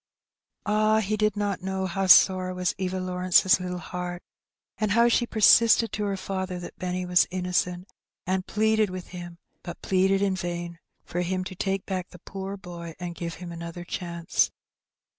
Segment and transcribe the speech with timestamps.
[0.65, 0.99] Ah!
[0.99, 4.23] he did not know how sore was Eva Lawrence's little heart,
[4.79, 7.87] and how she persisted to her father that Benny was innocent,
[8.25, 12.57] and pleaded with him, but pleaded in vain, for him to take back the poor
[12.57, 14.49] boy and give him another chance.